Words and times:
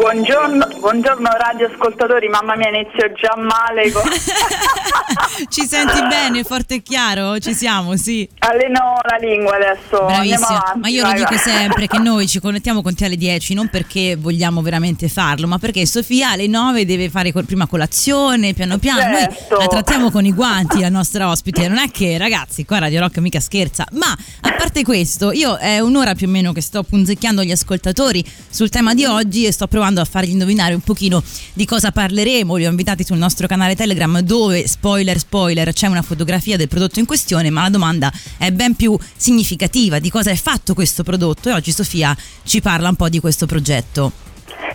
Buongiorno, 0.00 0.66
buongiorno 0.78 1.28
radioascoltatori, 1.28 2.26
mamma 2.28 2.56
mia 2.56 2.70
inizio 2.70 3.12
già 3.12 3.36
male. 3.36 3.92
Con... 3.92 4.00
Ci 5.50 5.66
senti 5.66 6.00
bene, 6.08 6.42
forte 6.42 6.76
e 6.76 6.82
chiaro? 6.82 7.38
Ci 7.38 7.52
siamo, 7.52 7.94
sì. 7.96 8.26
Alleno 8.38 8.98
la 9.02 9.18
lingua 9.20 9.56
adesso. 9.56 10.06
Bravissima, 10.06 10.72
ma 10.80 10.88
io 10.88 11.04
lo 11.04 11.12
dico 11.12 11.36
sempre 11.36 11.86
che 11.86 11.98
noi 11.98 12.26
ci 12.28 12.40
connettiamo 12.40 12.80
con 12.80 12.94
te 12.94 13.04
alle 13.04 13.16
10 13.16 13.52
non 13.52 13.68
perché 13.68 14.16
vogliamo 14.16 14.62
veramente 14.62 15.08
farlo, 15.08 15.46
ma 15.46 15.58
perché 15.58 15.84
Sofia 15.84 16.30
alle 16.30 16.46
9 16.46 16.86
deve 16.86 17.10
fare 17.10 17.30
prima 17.44 17.66
colazione, 17.66 18.54
piano 18.54 18.78
piano. 18.78 19.18
Certo. 19.18 19.56
Noi 19.56 19.60
la 19.60 19.68
trattiamo 19.68 20.10
con 20.10 20.24
i 20.24 20.32
guanti 20.32 20.80
la 20.80 20.88
nostra 20.88 21.28
ospite, 21.28 21.68
non 21.68 21.76
è 21.76 21.90
che 21.90 22.16
ragazzi, 22.16 22.64
qua 22.64 22.78
Radio 22.78 23.00
Rock 23.00 23.18
mica 23.18 23.40
scherza, 23.40 23.86
ma 23.92 24.16
a 24.40 24.52
parte 24.54 24.82
questo, 24.82 25.30
io 25.30 25.56
è 25.56 25.78
un'ora 25.78 26.14
più 26.14 26.26
o 26.26 26.30
meno 26.30 26.52
che 26.52 26.62
sto 26.62 26.82
punzecchiando 26.84 27.42
gli 27.42 27.52
ascoltatori 27.52 28.24
sul 28.48 28.70
tema 28.70 28.94
di 28.94 29.04
oggi 29.04 29.44
e 29.44 29.52
sto 29.52 29.66
provando 29.66 29.88
a 29.98 30.04
fargli 30.04 30.30
indovinare 30.30 30.74
un 30.74 30.80
pochino 30.80 31.22
di 31.54 31.64
cosa 31.64 31.90
parleremo. 31.90 32.54
Li 32.54 32.66
ho 32.66 32.70
invitati 32.70 33.04
sul 33.04 33.16
nostro 33.18 33.48
canale 33.48 33.74
Telegram 33.74 34.20
dove, 34.20 34.68
spoiler 34.68 35.18
spoiler, 35.18 35.72
c'è 35.72 35.88
una 35.88 36.02
fotografia 36.02 36.56
del 36.56 36.68
prodotto 36.68 37.00
in 37.00 37.06
questione, 37.06 37.50
ma 37.50 37.62
la 37.62 37.70
domanda 37.70 38.12
è 38.36 38.52
ben 38.52 38.74
più 38.74 38.96
significativa 39.16 39.98
di 39.98 40.10
cosa 40.10 40.30
è 40.30 40.36
fatto 40.36 40.74
questo 40.74 41.02
prodotto 41.02 41.48
e 41.48 41.52
oggi 41.52 41.72
Sofia 41.72 42.16
ci 42.44 42.60
parla 42.60 42.88
un 42.90 42.96
po' 42.96 43.08
di 43.08 43.18
questo 43.18 43.46
progetto. 43.46 44.29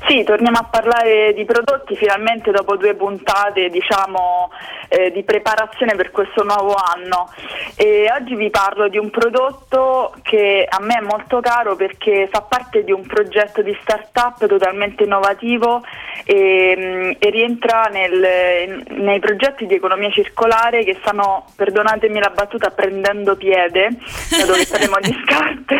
Sì, 0.07 0.23
torniamo 0.23 0.59
a 0.59 0.67
parlare 0.69 1.33
di 1.33 1.45
prodotti 1.45 1.95
finalmente 1.95 2.51
dopo 2.51 2.77
due 2.77 2.93
puntate 2.93 3.69
diciamo, 3.69 4.51
eh, 4.87 5.11
di 5.11 5.23
preparazione 5.23 5.95
per 5.95 6.11
questo 6.11 6.43
nuovo 6.43 6.75
anno. 6.75 7.27
E 7.75 8.07
oggi 8.11 8.35
vi 8.35 8.51
parlo 8.51 8.87
di 8.87 8.99
un 8.99 9.09
prodotto 9.09 10.13
che 10.21 10.67
a 10.69 10.79
me 10.79 10.97
è 10.97 11.01
molto 11.01 11.39
caro 11.39 11.75
perché 11.75 12.27
fa 12.31 12.41
parte 12.41 12.83
di 12.83 12.91
un 12.91 13.03
progetto 13.07 13.63
di 13.63 13.75
start-up 13.81 14.45
totalmente 14.45 15.05
innovativo 15.05 15.83
e, 16.23 17.17
e 17.17 17.29
rientra 17.31 17.89
nel, 17.91 18.83
nei 18.89 19.19
progetti 19.19 19.65
di 19.65 19.73
economia 19.73 20.11
circolare 20.11 20.83
che 20.83 20.97
stanno, 21.01 21.45
perdonatemi 21.55 22.19
la 22.19 22.31
battuta, 22.33 22.69
prendendo 22.69 23.35
piede, 23.35 23.89
da 24.37 24.45
dove 24.45 24.65
saremo 24.65 24.97
di 25.01 25.15
scarpe, 25.23 25.79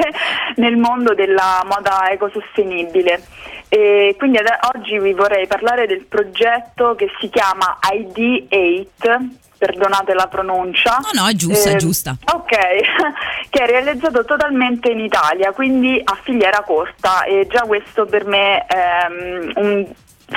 nel 0.55 0.77
mondo 0.77 1.13
della 1.13 1.61
moda 1.63 2.09
ecosostenibile. 2.09 3.21
E 3.69 4.15
quindi 4.17 4.37
ad- 4.37 4.75
oggi 4.75 4.99
vi 4.99 5.13
vorrei 5.13 5.47
parlare 5.47 5.87
del 5.87 6.05
progetto 6.05 6.95
che 6.95 7.09
si 7.19 7.29
chiama 7.29 7.77
ID8 7.91 9.19
perdonate 9.57 10.13
la 10.13 10.27
pronuncia. 10.27 10.99
No, 11.13 11.21
no, 11.21 11.27
è 11.27 11.33
giusta, 11.33 11.69
Eh, 11.69 11.73
è 11.73 11.75
giusta. 11.77 12.15
Ok, 12.33 12.49
che 13.49 13.63
è 13.63 13.65
realizzato 13.65 14.25
totalmente 14.25 14.89
in 14.89 14.99
Italia, 14.99 15.51
quindi 15.53 15.99
a 16.03 16.17
filiera 16.23 16.61
corta 16.61 17.23
e 17.23 17.47
già 17.49 17.61
questo 17.61 18.05
per 18.05 18.25
me 18.25 18.65
è 18.65 19.07
mm, 19.09 19.49
un, 19.55 19.85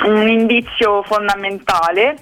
un 0.05 0.27
indizio 0.27 1.03
fondamentale. 1.03 2.17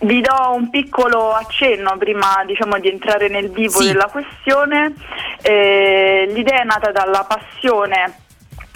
Vi 0.00 0.20
do 0.20 0.52
un 0.54 0.68
piccolo 0.70 1.32
accenno 1.32 1.96
prima 1.98 2.42
diciamo, 2.46 2.78
di 2.78 2.88
entrare 2.88 3.28
nel 3.28 3.50
vivo 3.50 3.80
Sì. 3.80 3.86
della 3.88 4.06
questione. 4.12 4.94
Eh, 5.42 6.26
l'idea 6.32 6.60
è 6.60 6.64
nata 6.64 6.90
dalla 6.92 7.24
passione 7.26 8.18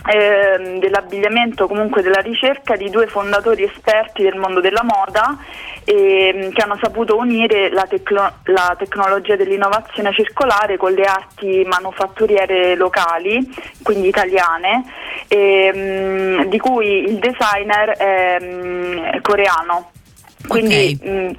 ehm, 0.08 0.78
dell'abbigliamento, 0.78 1.66
comunque 1.66 2.02
della 2.02 2.20
ricerca 2.20 2.76
di 2.76 2.88
due 2.90 3.06
fondatori 3.06 3.64
esperti 3.64 4.22
del 4.22 4.36
mondo 4.36 4.60
della 4.60 4.82
moda 4.82 5.36
ehm, 5.84 6.50
che 6.50 6.62
hanno 6.62 6.78
saputo 6.80 7.16
unire 7.16 7.70
la, 7.70 7.86
tecno- 7.88 8.32
la 8.44 8.74
tecnologia 8.78 9.36
dell'innovazione 9.36 10.12
circolare 10.12 10.76
con 10.76 10.92
le 10.92 11.04
arti 11.04 11.64
manufatturiere 11.66 12.74
locali, 12.74 13.46
quindi 13.82 14.08
italiane, 14.08 14.84
ehm, 15.28 16.44
di 16.46 16.58
cui 16.58 17.04
il 17.04 17.18
designer 17.18 17.90
è 17.96 18.38
mm, 18.40 19.20
coreano. 19.22 19.90
Quindi, 20.46 20.98
mm, 21.04 21.30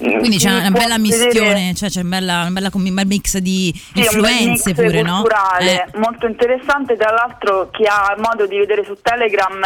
Quindi 0.00 0.38
c'è 0.38 0.50
una 0.50 0.70
bella 0.70 0.96
mistione, 0.98 1.74
cioè 1.74 1.90
c'è 1.90 2.00
un 2.00 2.08
bella, 2.08 2.44
un 2.46 2.52
bella 2.54 2.70
un 2.72 2.94
bel 2.94 3.06
mix 3.06 3.36
di 3.36 3.70
sì, 3.92 4.00
influenze 4.00 4.72
pure, 4.72 5.02
no? 5.02 5.20
culturale, 5.20 5.84
Eh. 5.92 5.98
molto 5.98 6.26
interessante. 6.26 6.96
Tra 6.96 7.10
l'altro, 7.10 7.68
chi 7.70 7.84
ha 7.86 8.14
modo 8.16 8.46
di 8.46 8.56
vedere 8.56 8.82
su 8.84 8.96
Telegram 9.02 9.60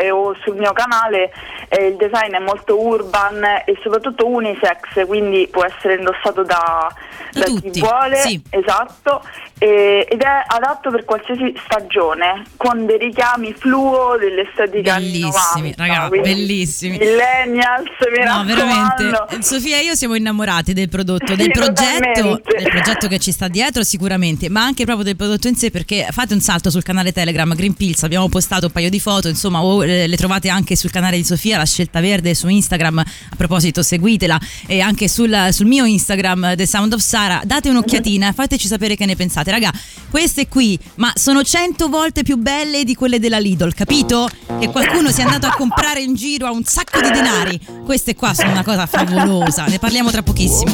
eh, 0.00 0.10
o 0.10 0.34
sul 0.42 0.56
mio 0.56 0.72
canale, 0.72 1.30
eh, 1.68 1.88
il 1.88 1.96
design 1.96 2.32
è 2.32 2.38
molto 2.38 2.80
urban 2.80 3.44
e 3.44 3.78
soprattutto 3.82 4.26
unisex, 4.26 5.06
quindi 5.06 5.48
può 5.50 5.64
essere 5.64 5.96
indossato 5.96 6.42
da, 6.44 6.90
Da 7.32 7.44
chi 7.44 7.80
vuole. 7.80 8.16
sì. 8.16 8.40
Esatto. 8.50 9.22
E- 9.58 10.06
ed 10.10 10.20
è 10.20 10.42
adatto 10.46 10.90
per 10.90 11.04
qualsiasi 11.04 11.54
stagione, 11.64 12.42
con 12.56 12.86
dei 12.86 12.98
richiami 12.98 13.52
fluo 13.54 14.16
dell'estetica 14.18 14.94
Bellissimi, 14.96 15.74
90, 15.76 15.86
raga, 15.86 16.08
quindi 16.08 16.28
bellissimi. 16.34 16.98
Millennials, 16.98 17.88
mi 18.10 18.24
No, 18.24 18.42
veramente. 18.44 19.10
raccomando. 19.10 19.26
Sofia 19.74 19.80
e 19.80 19.84
io 19.84 19.94
siamo 19.94 20.14
innamorati 20.14 20.72
del 20.72 20.88
prodotto, 20.88 21.34
del 21.34 21.46
Sì, 21.46 21.50
progetto, 21.50 22.40
del 22.46 22.68
progetto 22.68 23.08
che 23.08 23.18
ci 23.18 23.32
sta 23.32 23.48
dietro 23.48 23.82
sicuramente, 23.82 24.48
ma 24.48 24.62
anche 24.62 24.84
proprio 24.84 25.04
del 25.04 25.16
prodotto 25.16 25.48
in 25.48 25.56
sé 25.56 25.70
perché 25.70 26.06
fate 26.10 26.34
un 26.34 26.40
salto 26.40 26.70
sul 26.70 26.82
canale 26.82 27.12
Telegram 27.12 27.52
Green 27.54 27.74
Pills, 27.74 28.02
abbiamo 28.04 28.28
postato 28.28 28.66
un 28.66 28.72
paio 28.72 28.88
di 28.90 29.00
foto, 29.00 29.28
insomma, 29.28 29.62
o 29.62 29.84
eh, 29.84 30.06
le 30.06 30.16
trovate 30.16 30.48
anche 30.48 30.76
sul 30.76 30.90
canale 30.90 31.16
di 31.16 31.24
Sofia, 31.24 31.56
la 31.58 31.64
scelta 31.64 32.00
verde 32.00 32.34
su 32.34 32.46
Instagram, 32.48 32.98
a 32.98 33.36
proposito 33.36 33.82
seguitela 33.82 34.38
e 34.66 34.80
anche 34.80 35.08
sul, 35.08 35.48
sul 35.50 35.66
mio 35.66 35.84
Instagram 35.84 36.54
The 36.54 36.66
Sound 36.66 36.92
of 36.92 37.00
Sara, 37.00 37.40
date 37.44 37.68
un'occhiatina, 37.68 38.32
fateci 38.32 38.68
sapere 38.68 38.94
che 38.96 39.06
ne 39.06 39.16
pensate. 39.16 39.50
Raga, 39.50 39.72
queste 40.10 40.46
qui, 40.46 40.78
ma 40.96 41.12
sono 41.14 41.42
cento 41.42 41.88
volte 41.88 42.22
più 42.22 42.36
belle 42.36 42.84
di 42.84 42.94
quelle 42.94 43.18
della 43.18 43.38
Lidl, 43.38 43.74
capito? 43.74 44.28
Che 44.60 44.68
qualcuno 44.68 45.10
si 45.10 45.20
è 45.20 45.24
andato 45.24 45.46
a 45.46 45.54
comprare 45.54 46.00
in 46.00 46.14
giro 46.14 46.46
a 46.46 46.52
un 46.52 46.64
sacco 46.64 47.00
di 47.00 47.10
denari. 47.10 47.60
Queste 47.84 48.14
qua 48.14 48.32
sono 48.34 48.52
una 48.52 48.62
cosa 48.62 48.86
favolosa, 48.86 49.63
ne 49.68 49.78
parliamo 49.78 50.10
tra 50.10 50.22
pochissimo. 50.22 50.72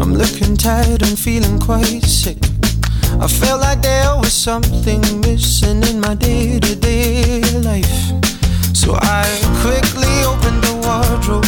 I'm 0.00 0.14
looking 0.16 0.56
tired 0.56 1.02
and 1.02 1.18
feeling 1.18 1.58
quite 1.58 2.06
sick. 2.06 2.38
I 3.20 3.26
felt 3.26 3.60
like 3.60 3.82
there 3.82 4.16
was 4.16 4.32
something 4.32 5.02
missing 5.20 5.82
in 5.82 6.00
my 6.00 6.14
day 6.14 6.58
to 6.60 6.74
day 6.76 7.42
life. 7.62 8.12
So 8.72 8.94
I 8.94 9.26
quickly 9.60 10.24
opened 10.24 10.62
the 10.62 10.74
wardrobe. 10.86 11.44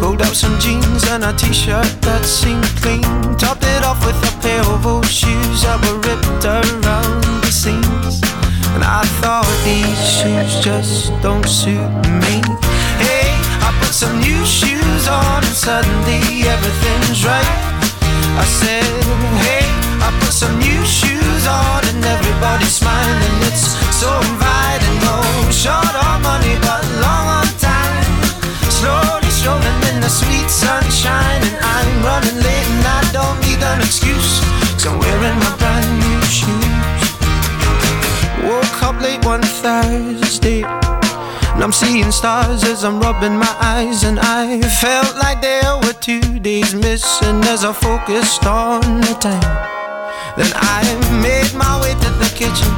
Pulled 0.00 0.22
out 0.22 0.34
some 0.34 0.58
jeans 0.58 1.04
and 1.08 1.24
a 1.24 1.32
t 1.32 1.52
shirt 1.52 2.00
that 2.02 2.24
seemed 2.24 2.64
clean. 2.80 3.02
Topped 3.36 3.64
it 3.64 3.84
off 3.84 4.04
with 4.06 4.16
a 4.22 4.32
pair 4.40 4.62
of 4.72 4.86
old 4.86 5.06
shoes 5.06 5.62
that 5.62 5.78
were 5.84 5.98
ripped 6.08 6.44
around 6.44 7.24
the 7.42 7.50
seams. 7.50 8.22
And 8.72 8.84
I 8.84 9.02
thought 9.20 9.44
these 9.64 9.98
shoes 10.08 10.64
just 10.64 11.12
don't 11.20 11.46
suit 11.46 11.90
me. 12.22 12.79
Put 13.78 13.94
some 13.94 14.18
new 14.18 14.44
shoes 14.44 15.08
on 15.08 15.44
and 15.44 15.56
suddenly 15.56 16.48
everything's 16.48 17.24
right. 17.24 17.50
I 18.38 18.44
said, 18.44 19.19
I'm 41.70 41.74
seeing 41.74 42.10
stars 42.10 42.64
as 42.64 42.82
I'm 42.82 42.98
rubbing 42.98 43.38
my 43.38 43.56
eyes. 43.60 44.02
And 44.02 44.18
I 44.18 44.60
felt 44.82 45.14
like 45.18 45.40
there 45.40 45.76
were 45.76 45.92
two 45.92 46.40
days 46.40 46.74
missing 46.74 47.44
as 47.44 47.64
I 47.64 47.72
focused 47.72 48.44
on 48.44 48.80
the 49.00 49.14
time. 49.22 49.54
Then 50.36 50.50
I 50.56 50.82
made 51.22 51.54
my 51.54 51.80
way 51.80 51.94
to 51.94 52.10
the 52.18 52.26
kitchen. 52.34 52.74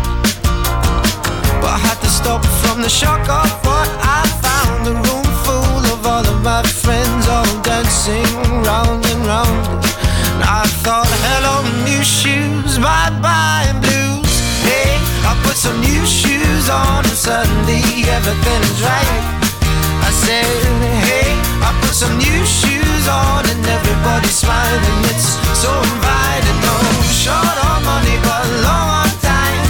But 1.64 1.72
I 1.72 1.80
had 1.80 2.02
to 2.04 2.10
stop 2.10 2.44
from 2.60 2.82
the 2.82 2.90
shock 2.90 3.24
of 3.30 3.48
what 3.64 3.88
I 4.04 4.28
found. 4.44 4.86
A 4.86 4.92
room 4.92 5.28
full 5.40 5.84
of 5.96 6.04
all 6.04 6.26
of 6.28 6.42
my 6.42 6.62
friends 6.62 7.26
all 7.28 7.48
dancing 7.62 8.28
round 8.60 9.06
and 9.06 9.24
round. 9.24 9.86
And 10.36 10.44
I 10.44 10.68
thought, 10.84 11.08
hello, 11.32 11.64
new 11.88 12.04
shoes, 12.04 12.76
bye 12.76 13.08
bye, 13.24 13.72
everything's 18.22 18.82
right. 18.82 19.22
I 20.06 20.10
said, 20.14 20.46
hey, 21.02 21.34
I 21.58 21.74
put 21.82 21.94
some 21.94 22.14
new 22.18 22.40
shoes 22.46 23.04
on 23.10 23.42
and 23.50 23.62
everybody's 23.66 24.38
smiling. 24.38 24.98
It's 25.10 25.34
so 25.58 25.70
inviting. 25.74 26.58
No 26.62 26.76
short 27.10 27.56
on 27.66 27.82
money, 27.82 28.16
but 28.22 28.46
long 28.62 28.88
on 29.02 29.10
time. 29.18 29.66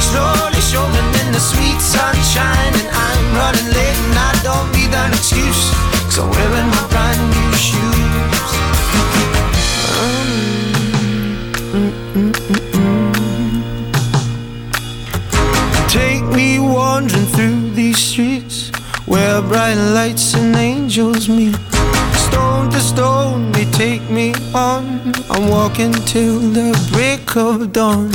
Slowly 0.00 0.60
showing 0.64 1.08
in 1.20 1.36
the 1.36 1.40
sweet 1.40 1.80
sunshine, 1.80 2.72
and 2.80 2.88
I'm 2.88 3.24
running 3.36 3.68
late 3.76 3.98
and 4.08 4.16
I 4.16 4.32
don't 4.40 4.68
need 4.72 4.92
an 4.96 5.12
excuse. 5.12 5.68
Cause 6.08 6.18
I'm 6.24 6.30
wearing 6.32 6.61
bright 19.72 19.94
lights 19.94 20.34
and 20.34 20.54
angels 20.56 21.28
meet. 21.28 21.56
Stone 22.14 22.70
to 22.70 22.80
stone, 22.80 23.52
they 23.52 23.64
take 23.66 24.02
me 24.10 24.34
on. 24.54 25.00
I'm 25.30 25.48
walking 25.48 25.92
till 25.92 26.38
the 26.38 26.72
break 26.92 27.36
of 27.36 27.72
dawn. 27.72 28.10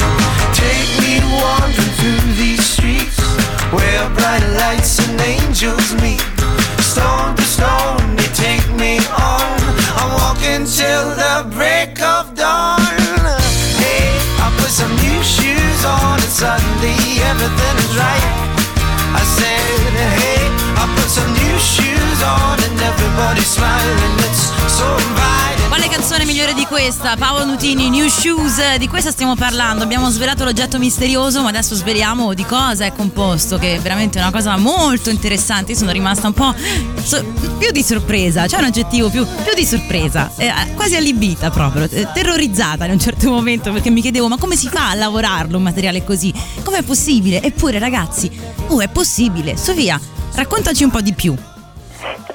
Canzone 26.18 26.26
migliore 26.26 26.54
di 26.56 26.66
questa? 26.66 27.16
Paolo 27.16 27.46
Nutini, 27.46 27.90
New 27.90 28.08
Shoes, 28.08 28.78
di 28.78 28.88
questa 28.88 29.12
stiamo 29.12 29.36
parlando. 29.36 29.84
Abbiamo 29.84 30.10
svelato 30.10 30.46
l'oggetto 30.46 30.80
misterioso, 30.80 31.44
ma 31.44 31.50
adesso 31.50 31.76
sveliamo 31.76 32.34
di 32.34 32.44
cosa 32.44 32.86
è 32.86 32.94
composto, 32.94 33.58
che 33.58 33.76
è 33.76 33.80
veramente 33.80 34.18
una 34.18 34.32
cosa 34.32 34.58
molto 34.58 35.12
interessante. 35.12 35.74
Io 35.74 35.78
sono 35.78 35.92
rimasta 35.92 36.28
un 36.28 36.34
po' 36.34 36.56
so- 37.04 37.24
più 37.60 37.72
di 37.72 37.84
sorpresa, 37.84 38.48
c'è 38.48 38.58
un 38.58 38.64
aggettivo 38.64 39.10
più, 39.10 39.26
più 39.26 39.54
di 39.54 39.66
sorpresa, 39.66 40.32
eh, 40.38 40.52
quasi 40.74 40.96
allibita 40.96 41.52
proprio, 41.52 41.88
eh, 41.90 42.08
terrorizzata 42.14 42.86
in 42.86 42.92
un 42.92 43.00
certo 43.00 43.30
momento 43.30 43.72
perché 43.72 43.90
mi 43.92 44.02
chiedevo 44.02 44.28
ma 44.28 44.38
come 44.38 44.56
si 44.56 44.70
fa 44.70 44.90
a 44.90 44.96
lavorarlo 44.96 45.58
un 45.58 45.64
materiale 45.64 46.04
così? 46.04 46.34
Com'è 46.64 46.82
possibile? 46.82 47.44
Eppure 47.44 47.78
ragazzi, 47.78 48.32
oh 48.68 48.80
è 48.80 48.88
possibile. 48.88 49.56
Sofia, 49.56 50.00
raccontaci 50.34 50.84
un 50.84 50.90
po' 50.90 51.02
di 51.02 51.14
più. 51.14 51.36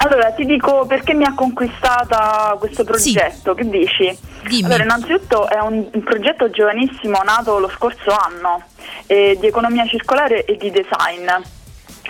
Allora, 0.05 0.33
ti 0.33 0.45
dico 0.45 0.85
perché 0.87 1.15
mi 1.15 1.25
ha 1.25 1.33
conquistata 1.33 2.57
questo 2.59 2.83
progetto, 2.83 3.55
che 3.55 3.69
dici? 3.69 4.19
Dimmi. 4.49 4.65
Allora, 4.65 4.83
innanzitutto 4.83 5.49
è 5.49 5.61
un, 5.61 5.89
un 5.93 6.03
progetto 6.03 6.51
giovanissimo 6.51 7.21
nato 7.23 7.61
lo 7.61 7.69
scorso 7.69 8.11
anno 8.11 8.65
eh, 9.07 9.37
di 9.39 9.47
economia 9.47 9.87
circolare 9.87 10.45
e 10.45 10.57
di 10.57 10.73
design. 10.73 11.29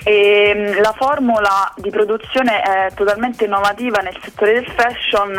E, 0.05 0.53
mh, 0.77 0.81
la 0.83 0.93
formula 0.97 1.73
di 1.77 1.91
produzione 1.91 2.61
è 2.61 2.93
totalmente 2.95 3.45
innovativa 3.45 3.99
nel 4.01 4.17
settore 4.23 4.55
del 4.55 4.67
fashion 4.75 5.33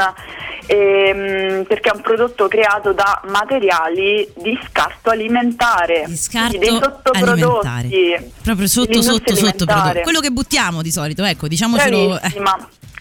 e, 0.67 1.13
mh, 1.13 1.63
perché 1.67 1.89
è 1.89 1.95
un 1.95 2.01
prodotto 2.01 2.47
creato 2.47 2.93
da 2.93 3.19
materiali 3.25 4.25
di 4.37 4.57
scarto 4.69 5.09
alimentare, 5.09 6.03
Di 6.05 6.15
scarto 6.15 6.57
dei 6.57 6.69
sottoprodotti 6.69 7.67
alimentare. 7.67 8.31
Proprio 8.41 8.67
sotto, 8.67 9.01
sotto, 9.01 9.11
sotto 9.17 9.31
alimentare. 9.33 9.81
prodotto. 9.81 10.01
Quello 10.03 10.19
che 10.21 10.29
buttiamo 10.29 10.81
di 10.81 10.91
solito, 10.91 11.23
ecco, 11.25 11.47
diciamocelo. 11.47 12.19
eh. 12.21 12.41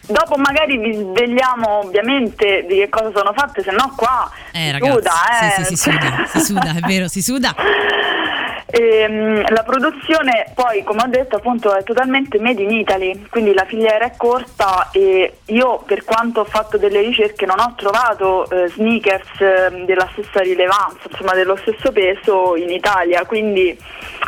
Dopo 0.04 0.34
magari 0.36 0.78
vi 0.78 0.92
svegliamo 0.94 1.78
ovviamente 1.84 2.64
di 2.68 2.74
che 2.78 2.88
cosa 2.88 3.12
sono 3.14 3.32
fatte, 3.36 3.62
se 3.62 3.70
no 3.70 3.92
qua 3.96 4.28
Eh, 4.52 4.58
si 4.66 4.70
ragazzi, 4.72 4.92
suda, 4.94 5.12
eh. 5.40 5.50
sì, 5.50 5.62
sì, 5.64 5.76
si 5.76 5.90
suda, 5.90 6.24
si 6.26 6.40
suda, 6.40 6.70
è 6.76 6.80
vero, 6.80 7.06
si 7.06 7.22
suda. 7.22 7.54
Ehm, 8.74 9.44
la 9.50 9.62
produzione 9.64 10.50
poi, 10.54 10.82
come 10.82 11.02
ho 11.02 11.06
detto, 11.06 11.36
appunto 11.36 11.76
è 11.76 11.82
totalmente 11.82 12.38
made 12.38 12.62
in 12.62 12.70
Italy, 12.70 13.26
quindi 13.28 13.52
la 13.52 13.66
filiera 13.66 14.06
è 14.06 14.12
corta 14.16 14.88
e 14.92 15.40
io 15.44 15.82
per 15.84 16.04
quanto 16.04 16.40
ho 16.40 16.44
fatto 16.44 16.78
delle 16.78 17.02
ricerche 17.02 17.44
non 17.44 17.60
ho 17.60 17.74
trovato 17.76 18.48
eh, 18.48 18.68
sneakers 18.68 19.40
eh, 19.40 19.84
della 19.84 20.08
stessa 20.12 20.40
rilevanza, 20.40 21.06
insomma 21.10 21.34
dello 21.34 21.56
stesso 21.56 21.92
peso 21.92 22.56
in 22.56 22.70
Italia, 22.70 23.26
quindi 23.26 23.78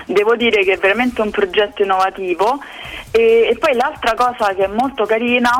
devo 0.04 0.36
dire 0.36 0.62
che 0.62 0.74
è 0.74 0.78
veramente 0.78 1.22
un 1.22 1.30
progetto 1.30 1.82
innovativo. 1.82 2.60
E, 3.12 3.48
e 3.50 3.56
poi 3.58 3.74
l'altra 3.74 4.12
cosa 4.12 4.52
che 4.54 4.64
è 4.64 4.68
molto 4.68 5.06
carina 5.06 5.50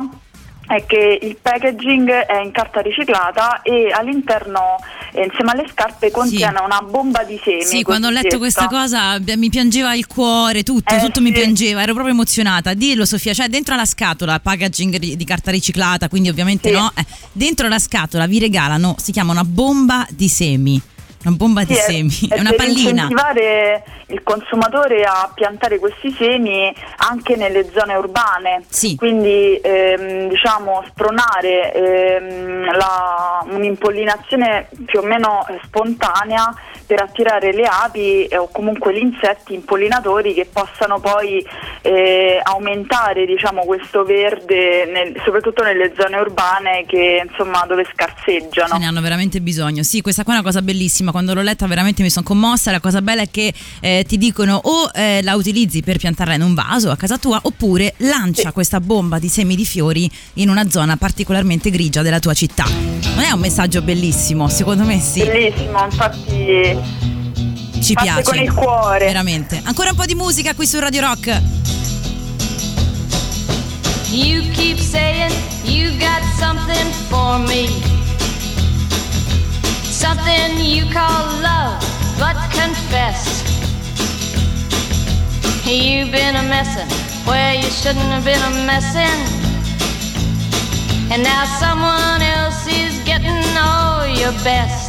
è 0.67 0.85
che 0.87 1.19
il 1.21 1.37
packaging 1.41 2.09
è 2.11 2.41
in 2.43 2.51
carta 2.51 2.81
riciclata 2.81 3.63
e 3.63 3.91
all'interno, 3.93 4.77
eh, 5.13 5.25
insieme 5.25 5.53
alle 5.53 5.67
scarpe, 5.71 6.11
contiene 6.11 6.61
una 6.61 6.81
bomba 6.81 7.23
di 7.23 7.39
semi. 7.43 7.63
Sì, 7.65 7.83
quando 7.83 8.07
ho 8.07 8.11
letto 8.11 8.39
questa 8.39 8.67
cosa 8.67 9.19
mi 9.37 9.51
piangeva 9.51 9.95
il 9.95 10.07
cuore, 10.07 10.63
tutto, 10.63 10.95
Eh, 10.95 11.01
tutto 11.01 11.21
mi 11.21 11.29
sì. 11.29 11.35
piangeva, 11.35 11.83
ero 11.83 11.93
proprio 11.93 12.15
emozionata. 12.15 12.75
Dillo 12.75 13.05
Sofia, 13.05 13.35
cioè 13.35 13.49
dentro 13.49 13.77
la 13.77 13.85
scatola, 13.85 14.41
packaging 14.41 14.97
di 14.99 15.25
carta 15.25 15.51
riciclata, 15.51 16.09
quindi 16.09 16.29
ovviamente 16.29 16.69
Sì. 16.71 16.75
no, 16.75 16.91
eh, 16.97 17.05
dentro 17.33 17.69
la 17.69 17.79
scatola 17.79 18.27
vi 18.27 18.39
regalano, 18.39 18.95
si 18.99 19.13
chiama 19.13 19.33
una 19.33 19.45
bomba 19.45 20.07
di 20.11 20.29
semi. 20.29 20.81
Una 21.25 21.37
bomba 21.37 21.65
di 21.65 21.75
Sì, 21.75 21.81
semi, 21.81 22.29
è, 22.29 22.39
una 22.39 22.51
per 22.51 22.57
pallina. 22.59 22.91
incentivare 23.05 23.83
il 24.09 24.23
consumatore 24.23 25.03
a 25.05 25.31
piantare 25.35 25.79
questi 25.79 26.11
semi 26.19 26.71
anche 26.99 27.37
nelle 27.37 27.71
zone 27.75 27.95
urbane, 27.95 28.63
Sì. 28.69 28.95
quindi 28.95 29.59
ehm, 29.63 30.29
diciamo 30.29 30.85
spronare 30.89 31.73
ehm, 31.73 32.77
la- 32.77 33.43
un'impollinazione 33.49 34.69
più 34.85 34.99
o 34.99 35.03
meno 35.03 35.47
spontanea 35.65 36.53
per 36.95 37.03
attirare 37.03 37.53
le 37.53 37.65
api 37.65 38.27
eh, 38.27 38.37
o 38.37 38.49
comunque 38.53 38.95
gli 38.95 39.03
insetti 39.03 39.55
impollinatori 39.55 40.33
che 40.33 40.47
possano 40.51 41.01
poi 41.01 41.45
eh, 41.83 42.39
aumentare 42.41 43.27
diciamo, 43.27 43.65
questo 43.65 44.05
verde 44.05 44.85
nel- 44.87 45.21
soprattutto 45.25 45.65
nelle 45.65 45.93
zone 45.99 46.17
urbane 46.19 46.85
che 46.87 47.25
insomma 47.29 47.65
dove 47.67 47.85
scarseggiano. 47.93 48.75
Ce 48.75 48.79
ne 48.79 48.87
hanno 48.87 49.01
veramente 49.01 49.41
bisogno. 49.41 49.83
Sì, 49.83 50.01
questa 50.03 50.23
qua 50.23 50.35
è 50.35 50.37
una 50.37 50.45
cosa 50.47 50.63
bellissima. 50.63 51.11
Quando 51.11 51.35
l'ho 51.35 51.43
letta 51.43 51.67
veramente 51.67 52.03
mi 52.03 52.11
sono 52.11 52.25
commossa. 52.25 52.71
La 52.71 52.79
cosa 52.81 53.03
bella 53.03 53.23
è 53.23 53.29
che 53.31 53.53
eh, 53.81 54.05
ti 54.07 54.17
dicono 54.19 54.61
o 54.63 54.91
eh, 54.95 55.21
la 55.23 55.35
utilizzi 55.35 55.83
per 55.83 55.99
piantarla 55.99 56.35
in 56.35 56.43
un 56.43 56.55
vaso 56.55 56.91
a 56.93 56.97
casa 56.97 57.19
tua 57.19 57.41
oppure 57.43 57.95
lancia 57.99 58.49
Sì. 58.49 58.53
questa 58.53 58.79
bomba 58.79 59.19
di 59.19 59.29
semi 59.29 59.57
di 59.57 59.65
fiori 59.65 60.09
in 60.35 60.49
una 60.49 60.69
zona 60.71 60.97
particolarmente 60.97 61.71
grigia 61.71 62.03
della 62.03 62.21
tua 62.21 62.35
città. 62.35 62.65
Non 62.67 63.25
è 63.25 63.33
un 63.33 63.41
messaggio 63.41 63.83
bellissimo? 63.83 64.49
Secondo 64.49 64.85
me 64.85 65.01
sì. 65.01 65.25
Bellissimo, 65.25 65.85
infatti 65.85 66.84
Ci 67.81 67.95
piace. 67.95 68.23
con 68.23 68.39
il 68.39 68.53
cuore. 68.53 69.07
Veramente. 69.07 69.61
Ancora 69.65 69.91
un 69.91 69.97
po' 69.97 70.07
di 70.07 70.15
musica 70.15 70.55
qui 70.55 70.67
su 70.67 70.79
Radio 70.79 71.01
Rock. 71.03 71.43
You 74.11 74.43
keep 74.53 74.79
saying 74.79 75.33
you 75.65 75.91
got 75.99 76.23
something 76.39 76.93
for 77.09 77.39
me. 77.41 77.69
Something 79.83 80.59
you 80.59 80.87
call 80.93 81.41
love, 81.41 81.85
but 82.19 82.37
confess. 82.53 83.43
You've 85.65 86.11
been 86.11 86.37
a 86.37 86.43
messin' 86.43 86.87
where 87.25 87.55
you 87.55 87.71
shouldn't 87.71 88.11
have 88.13 88.25
been 88.25 88.41
a 88.41 88.67
messin'. 88.67 89.43
And 91.11 91.23
now 91.23 91.45
someone 91.59 92.23
else 92.23 92.67
is 92.67 92.99
getting 93.05 93.43
all 93.57 94.07
your 94.07 94.33
best. 94.45 94.84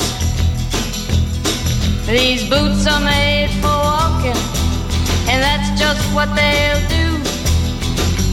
These 2.07 2.47
boots 2.47 2.85
are 2.85 2.99
made 2.99 3.49
for 3.61 3.67
walking, 3.67 4.37
and 5.27 5.41
that's 5.41 5.79
just 5.79 6.01
what 6.13 6.29
they'll 6.35 6.87
do. 6.87 7.17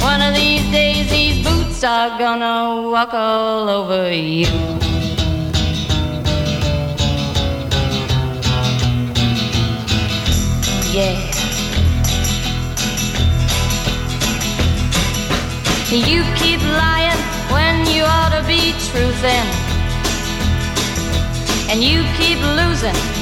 One 0.04 0.20
of 0.20 0.34
these 0.34 0.70
days, 0.70 1.08
these 1.10 1.42
boots 1.42 1.82
are 1.82 2.18
gonna 2.18 2.90
walk 2.90 3.14
all 3.14 3.70
over 3.70 4.12
you. 4.12 4.44
Yeah. 10.92 11.16
You 15.90 16.24
keep 16.36 16.60
lying 16.60 17.22
when 17.50 17.86
you 17.86 18.04
ought 18.04 18.38
to 18.38 18.46
be 18.46 18.74
truthing. 18.90 19.48
And 21.70 21.82
you 21.82 22.04
keep 22.18 22.38
losing 22.38 23.21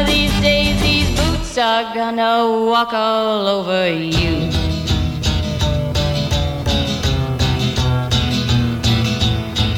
Of 0.00 0.06
these 0.06 0.32
days, 0.40 0.80
these 0.80 1.10
boots 1.14 1.58
are 1.58 1.92
gonna 1.92 2.46
walk 2.46 2.94
all 2.94 3.46
over 3.46 3.86
you. 3.86 4.48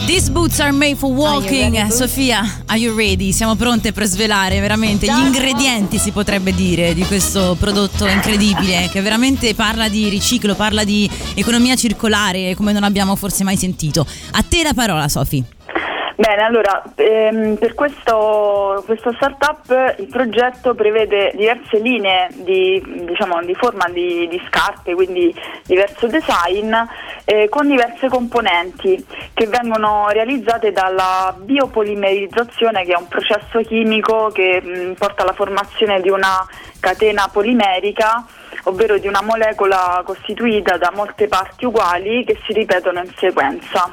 These 0.07 0.31
boots 0.31 0.61
are 0.61 0.71
made 0.71 0.97
for 0.97 1.11
walking. 1.12 1.73
Boots? 1.73 1.97
Sofia, 1.97 2.62
are 2.67 2.79
you 2.79 2.95
ready? 2.95 3.33
Siamo 3.33 3.57
pronte 3.57 3.91
per 3.91 4.05
svelare 4.05 4.61
veramente 4.61 5.07
gli 5.07 5.25
ingredienti, 5.25 5.99
si 5.99 6.12
potrebbe 6.12 6.55
dire, 6.55 6.95
di 6.95 7.02
questo 7.02 7.57
prodotto 7.59 8.07
incredibile 8.07 8.88
che 8.93 9.00
veramente 9.00 9.55
parla 9.55 9.88
di 9.88 10.09
riciclo, 10.09 10.55
parla 10.55 10.85
di 10.85 11.11
economia 11.35 11.75
circolare 11.75 12.55
come 12.55 12.71
non 12.73 12.85
abbiamo 12.85 13.17
forse 13.17 13.43
mai 13.43 13.57
sentito. 13.57 14.07
A 14.33 14.43
te 14.43 14.62
la 14.62 14.73
parola, 14.73 15.09
Sofi. 15.09 15.43
Bene, 16.16 16.42
allora, 16.42 16.83
ehm, 16.95 17.57
per 17.57 17.75
questo, 17.75 18.83
questo 18.85 19.12
startup 19.14 19.97
il 19.99 20.09
progetto 20.09 20.75
prevede 20.75 21.33
diverse 21.35 21.78
linee 21.78 22.28
di, 22.35 22.83
diciamo, 23.07 23.42
di 23.42 23.54
forma 23.54 23.88
di, 23.88 24.28
di 24.28 24.40
scarpe, 24.47 24.95
quindi 24.95 25.35
diverso 25.64 26.07
design, 26.09 26.75
eh, 27.25 27.49
con 27.49 27.66
diverse 27.66 28.09
componenti 28.09 29.04
che 29.33 29.47
vengono 29.47 30.09
realizzate 30.09 30.71
dalla 30.71 31.35
biopolimerizzazione, 31.38 32.85
che 32.85 32.92
è 32.92 32.99
un 32.99 33.09
processo 33.09 33.61
chimico 33.61 34.31
che 34.33 34.61
mh, 34.61 34.95
porta 34.99 35.23
alla 35.23 35.33
formazione 35.33 36.00
di 36.02 36.11
una 36.11 36.47
catena 36.78 37.28
polimerica, 37.33 38.26
ovvero 38.64 38.99
di 38.99 39.07
una 39.07 39.23
molecola 39.23 40.02
costituita 40.04 40.76
da 40.76 40.92
molte 40.95 41.28
parti 41.28 41.64
uguali 41.64 42.25
che 42.25 42.38
si 42.47 42.52
ripetono 42.52 43.00
in 43.00 43.11
sequenza. 43.16 43.92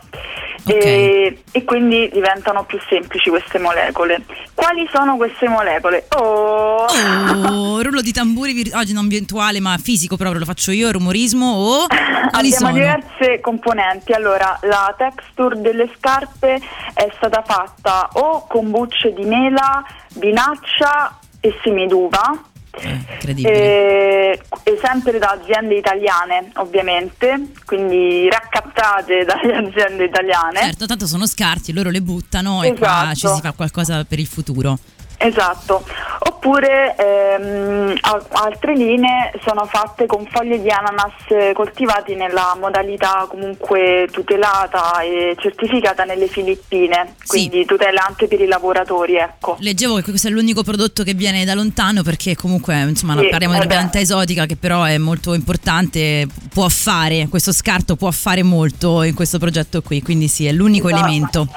E, 0.66 1.42
e 1.52 1.64
quindi 1.64 2.10
diventano 2.12 2.64
più 2.66 2.78
semplici 2.88 3.30
queste 3.30 3.58
molecole. 3.58 4.22
Quali 4.54 4.88
sono 4.92 5.16
queste 5.16 5.48
molecole? 5.48 6.06
Oh! 6.18 6.86
Oh, 6.86 7.82
rullo 7.82 8.02
di 8.02 8.12
tamburi 8.12 8.54
vir- 8.54 8.76
oggi 8.76 8.94
non 8.94 9.08
virtuale 9.08 9.60
ma 9.62 9.78
fisico 9.82 10.16
proprio, 10.18 10.40
lo 10.40 10.46
faccio 10.46 10.72
io, 10.72 10.92
rumorismo 10.92 11.46
o 11.46 11.88
quali 12.30 12.54
Abbiamo 12.54 12.56
sono? 12.56 12.72
diverse 12.74 13.40
componenti. 13.40 14.12
Allora, 14.14 14.60
la 14.64 14.94
texture 14.98 15.60
delle 15.60 15.90
scarpe 15.98 16.60
è 16.94 17.10
stata 17.16 17.42
fatta 17.42 18.10
o 18.14 18.46
con 18.48 18.70
bucce 18.70 19.14
di 19.14 19.24
mela, 19.24 19.84
vinaccia 20.16 21.18
e 21.40 21.58
semiduva. 21.64 22.20
Eh, 22.22 22.30
incredibile. 22.32 22.59
Eh, 22.82 24.42
e 24.64 24.80
sempre 24.82 25.20
da 25.20 25.38
aziende 25.40 25.76
italiane 25.76 26.52
ovviamente, 26.56 27.52
quindi 27.66 28.30
raccattate 28.30 29.26
dalle 29.26 29.56
aziende 29.56 30.06
italiane. 30.06 30.60
Certo, 30.60 30.86
tanto 30.86 31.08
sono 31.08 31.26
scarti, 31.28 31.74
loro 31.74 31.90
le 31.90 32.02
buttano 32.02 32.64
e 32.64 32.74
qua 32.74 33.12
ci 33.14 33.26
Esatto. 33.26 33.36
si 33.36 33.42
fa 33.42 33.52
qualcosa 33.54 34.04
per 34.06 34.20
il 34.20 34.28
futuro. 34.28 34.78
Esatto, 35.22 35.84
oppure 36.20 36.96
ehm, 36.96 37.94
al- 38.00 38.26
altre 38.30 38.74
linee 38.74 39.34
sono 39.46 39.66
fatte 39.66 40.06
con 40.06 40.26
foglie 40.32 40.62
di 40.62 40.70
ananas 40.70 41.12
eh, 41.28 41.52
coltivati 41.54 42.16
nella 42.16 42.56
modalità 42.58 43.26
comunque 43.30 44.08
tutelata 44.12 45.02
e 45.02 45.36
certificata 45.38 46.06
nelle 46.06 46.28
Filippine, 46.28 47.16
Sì. 47.20 47.50
quindi 47.50 47.66
tutela 47.66 48.06
anche 48.08 48.28
per 48.30 48.40
i 48.40 48.46
lavoratori, 48.48 49.18
ecco. 49.18 49.58
Leggevo 49.60 49.96
che 49.98 50.04
questo 50.04 50.30
è 50.30 50.32
l'unico 50.32 50.64
prodotto 50.64 51.04
che 51.04 51.14
viene 51.14 51.44
da 51.44 51.54
lontano 51.54 52.02
perché 52.02 52.38
comunque 52.38 52.80
insomma 52.80 53.18
Sì, 53.20 53.28
parliamo 53.28 53.56
di 53.56 53.60
una 53.60 53.68
vabbè. 53.68 53.68
pianta 53.68 54.00
esotica 54.00 54.46
che 54.46 54.56
però 54.56 54.84
è 54.84 54.98
molto 54.98 55.34
importante, 55.34 56.28
può 56.54 56.70
fare, 56.70 57.28
questo 57.28 57.52
scarto 57.52 57.98
può 57.98 58.10
fare 58.12 58.42
molto 58.42 59.04
in 59.04 59.14
questo 59.14 59.38
progetto 59.38 59.82
qui, 59.82 60.02
quindi 60.02 60.30
sì, 60.30 60.46
è 60.48 60.54
l'unico 60.54 60.88
Esatto. 60.88 61.04
elemento. 61.06 61.48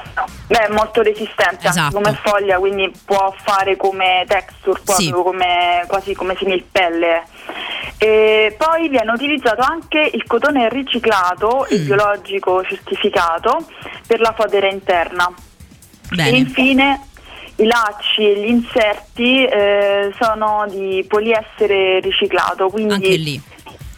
Beh, 0.53 0.67
è 0.67 0.69
molto 0.69 1.01
resistente 1.01 1.67
Esatto. 1.67 1.97
anche 1.97 2.11
come 2.11 2.19
foglia, 2.23 2.57
quindi 2.59 2.91
può 3.05 3.33
fare 3.43 3.75
come 3.75 4.23
texture, 4.27 4.79
Sì. 4.85 5.09
come, 5.09 5.83
quasi 5.87 6.13
come 6.13 6.35
similpelle. 6.37 7.23
E 7.97 8.53
poi 8.55 8.87
viene 8.87 9.11
utilizzato 9.11 9.61
anche 9.63 10.11
il 10.13 10.23
cotone 10.27 10.69
riciclato 10.69 11.65
e 11.65 11.79
Mm. 11.79 11.85
biologico 11.85 12.63
certificato 12.63 13.65
per 14.05 14.19
la 14.19 14.33
fodera 14.37 14.67
interna. 14.69 15.27
E 16.11 16.15
Bene. 16.15 16.37
infine 16.37 17.07
i 17.55 17.65
lacci 17.65 18.21
e 18.29 18.39
gli 18.39 18.49
inserti 18.49 19.45
eh, 19.45 20.13
sono 20.19 20.65
di 20.69 21.03
poliestere 21.07 21.99
riciclato, 21.99 22.69
quindi 22.69 23.41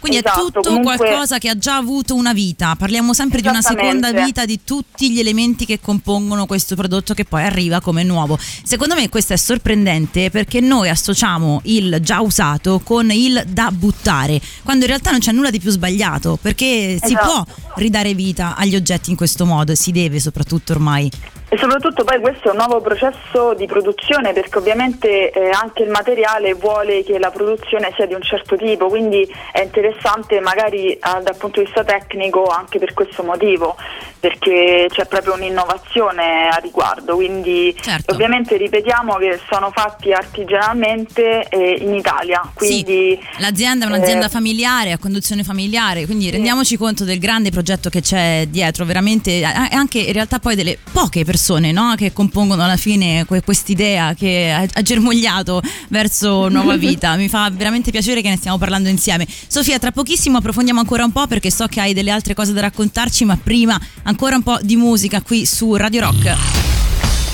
Quindi 0.06 0.24
è 0.24 0.28
Esatto, 0.30 0.46
tutto 0.46 0.62
comunque- 0.70 0.98
qualcosa 0.98 1.38
che 1.40 1.50
ha 1.50 1.58
già 1.58 1.78
avuto 1.78 2.14
una 2.14 2.32
vita. 2.34 2.76
Parliamo 2.76 3.14
sempre 3.14 3.42
di 3.42 3.48
una 3.48 3.62
seconda 3.62 4.12
vita 4.12 4.46
di 4.46 4.60
tutti 4.64 5.12
gli 5.12 5.20
elementi 5.20 5.66
che 5.66 5.80
compongono 5.80 6.46
questo 6.46 6.76
prodotto 6.76 7.14
che 7.16 7.26
poi 7.26 7.44
arriva 7.44 7.82
come 7.82 8.04
nuovo. 8.04 8.38
Secondo 8.64 8.94
me 8.94 9.10
questo 9.10 9.34
è 9.34 9.38
sorprendente 9.38 10.30
perché 10.30 10.60
noi 10.60 10.90
associamo 10.90 11.62
il 11.64 11.98
già 12.02 12.22
usato 12.22 12.82
con 12.84 13.10
il 13.12 13.44
da 13.48 13.72
buttare, 13.72 14.40
quando 14.64 14.84
in 14.84 14.90
realtà 14.92 15.10
non 15.12 15.20
c'è 15.20 15.32
nulla 15.32 15.50
di 15.50 15.60
più 15.60 15.72
sbagliato, 15.72 16.38
perché 16.40 17.00
si 17.04 17.14
Esatto. 17.14 17.26
può 17.26 17.46
ridare 17.78 18.14
vita 18.14 18.56
agli 18.56 18.76
oggetti 18.76 19.10
in 19.10 19.16
questo 19.16 19.46
modo 19.46 19.72
e 19.72 19.76
si 19.76 19.92
deve 19.92 20.20
soprattutto 20.20 20.74
ormai. 20.74 21.10
E 21.56 21.58
soprattutto 21.58 22.04
poi 22.04 22.20
questo 22.20 22.50
è 22.50 22.52
un 22.52 22.58
nuovo 22.58 22.82
processo 22.82 23.54
di 23.54 23.66
produzione 23.66 24.34
perché 24.34 24.58
ovviamente 24.58 25.32
eh, 25.32 25.52
anche 25.52 25.84
il 25.84 25.90
materiale 25.90 26.54
vuole 26.54 27.02
che 27.02 27.18
la 27.18 27.32
produzione 27.32 27.94
sia 27.96 28.06
di 28.06 28.14
un 28.14 28.22
certo 28.22 28.58
tipo, 28.58 28.90
quindi 28.90 29.26
è 29.54 29.62
interessante 29.62 30.42
magari 30.42 30.92
eh, 30.92 31.00
dal 31.00 31.38
punto 31.38 31.62
di 31.62 31.66
vista 31.68 31.86
tecnico 31.86 32.44
anche 32.48 32.78
per 32.78 32.94
questo 32.94 33.24
motivo, 33.24 33.78
perché 34.26 34.88
c'è 34.90 35.06
proprio 35.06 35.36
un'innovazione 35.36 36.48
a 36.48 36.56
riguardo, 36.56 37.14
quindi 37.14 37.76
Certo. 37.80 38.16
ovviamente 38.16 38.58
ripetiamo 38.58 39.18
che 39.18 39.40
sono 39.48 39.70
fatti 39.72 40.12
artigianalmente 40.12 41.48
eh, 41.48 41.78
in 41.80 41.94
Italia, 41.94 42.42
quindi 42.56 43.20
Sì, 43.22 43.42
l'azienda 43.42 43.86
è 43.86 43.88
un'azienda 43.88 44.26
eh, 44.26 44.30
familiare, 44.30 44.94
a 44.94 44.98
conduzione 44.98 45.44
familiare, 45.44 46.06
quindi 46.06 46.32
rendiamoci 46.32 46.76
conto 46.76 47.04
del 47.04 47.20
grande 47.20 47.52
progetto 47.52 47.92
che 47.92 48.02
c'è 48.02 48.48
dietro, 48.50 48.84
veramente, 48.84 49.42
e 49.42 49.44
anche 49.44 50.00
in 50.00 50.14
realtà 50.14 50.40
poi 50.40 50.56
delle 50.56 50.80
poche 50.92 51.24
persone 51.24 51.72
no, 51.72 51.94
che 51.96 52.12
compongono 52.12 52.64
alla 52.64 52.78
fine 52.78 53.26
que- 53.28 53.44
quest'idea 53.44 54.16
che 54.16 54.52
ha, 54.52 54.66
ha 54.74 54.82
germogliato 54.82 55.62
verso 55.90 56.48
nuova 56.50 56.78
vita. 56.78 57.16
Mi 57.16 57.30
fa 57.30 57.48
veramente 57.54 57.92
piacere 57.92 58.24
che 58.24 58.30
ne 58.30 58.38
stiamo 58.38 58.58
parlando 58.58 58.90
insieme. 58.90 59.28
Sofia, 59.46 59.78
tra 59.78 59.92
pochissimo 59.92 60.40
approfondiamo 60.40 60.80
ancora 60.80 61.04
un 61.04 61.12
po' 61.12 61.28
perché 61.28 61.52
so 61.52 61.68
che 61.68 61.80
hai 61.80 61.94
delle 61.94 62.10
altre 62.10 62.34
cose 62.34 62.54
da 62.54 62.62
raccontarci, 62.62 63.24
ma 63.24 63.38
prima 63.38 63.80
ancora 64.02 64.14
un 64.36 64.44
po' 64.44 64.58
di 64.62 64.76
musica 64.76 65.22
qui 65.22 65.46
su 65.46 65.76
Radio 65.76 66.02
Rock. 66.02 66.36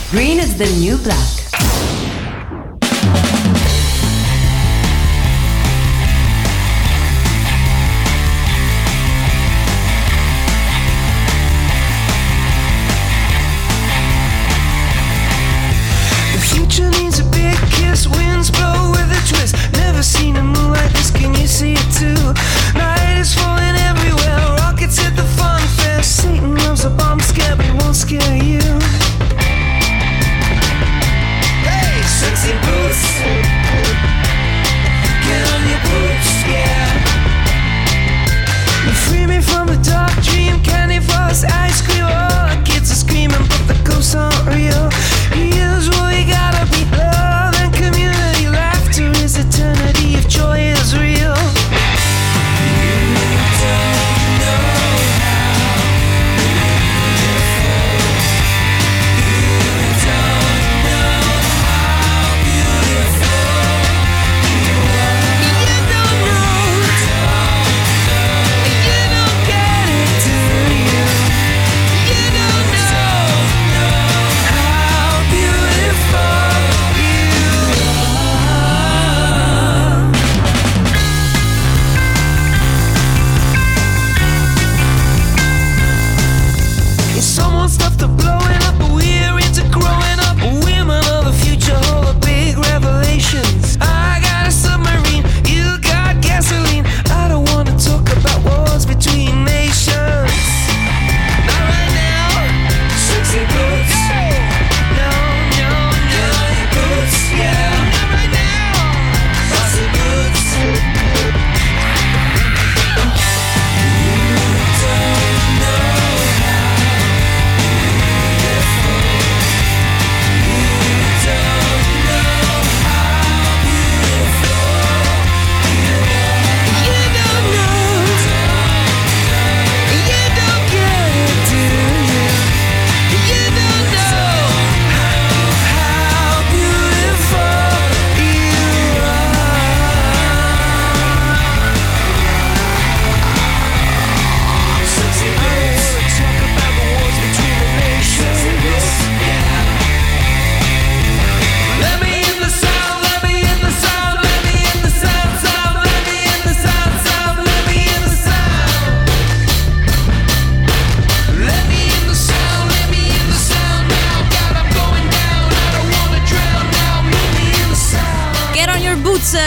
Green 0.09 0.39
is 0.39 0.55
the 0.55 0.67
new 0.79 0.97
black. 1.01 1.39
Kiss, 17.69 18.07
winds 18.07 18.30